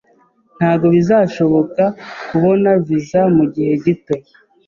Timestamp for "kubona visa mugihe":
2.29-3.73